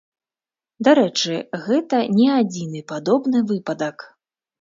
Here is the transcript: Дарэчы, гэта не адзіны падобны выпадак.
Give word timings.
Дарэчы, 0.85 1.35
гэта 1.67 1.99
не 2.19 2.25
адзіны 2.39 2.81
падобны 2.93 3.43
выпадак. 3.53 3.97